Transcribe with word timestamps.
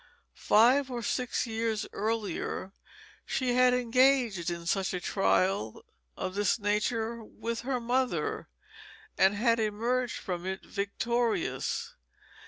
Five 0.33 0.89
or 0.89 1.03
six 1.03 1.45
years 1.45 1.85
earlier 1.93 2.73
she 3.23 3.53
had 3.53 3.71
engaged 3.75 4.49
in 4.49 4.63
a 4.75 4.99
trial 4.99 5.85
of 6.17 6.33
this 6.33 6.57
nature 6.57 7.23
with 7.23 7.59
her 7.61 7.79
mother, 7.79 8.49
and 9.15 9.35
had 9.35 9.59
emerged 9.59 10.17
from 10.17 10.43
it 10.47 10.65
victorious. 10.65 11.93